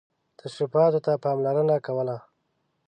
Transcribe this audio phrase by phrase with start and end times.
[0.39, 2.17] تشریفاتو ته پاملرنه کوله.